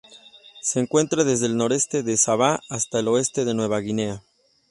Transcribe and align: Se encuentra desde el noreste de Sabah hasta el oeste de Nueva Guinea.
Se 0.63 0.79
encuentra 0.79 1.23
desde 1.23 1.45
el 1.45 1.57
noreste 1.57 2.01
de 2.01 2.17
Sabah 2.17 2.61
hasta 2.71 2.97
el 3.01 3.07
oeste 3.07 3.45
de 3.45 3.53
Nueva 3.53 3.81
Guinea. 3.81 4.23